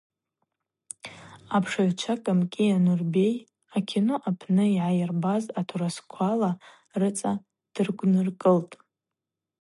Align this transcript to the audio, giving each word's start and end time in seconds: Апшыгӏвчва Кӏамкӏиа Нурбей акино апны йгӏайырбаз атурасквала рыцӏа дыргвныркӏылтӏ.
Апшыгӏвчва 1.55 2.13
Кӏамкӏиа 2.23 2.77
Нурбей 2.85 3.35
акино 3.77 4.15
апны 4.29 4.65
йгӏайырбаз 4.71 5.43
атурасквала 5.59 6.51
рыцӏа 6.99 7.31
дыргвныркӏылтӏ. 7.73 8.73